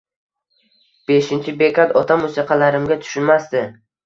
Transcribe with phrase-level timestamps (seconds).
[1.11, 3.65] Beshinchi bekat: Otam musiqalarimga tushunmasdi